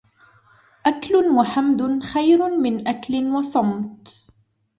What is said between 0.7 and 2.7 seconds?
أكل وحمد خير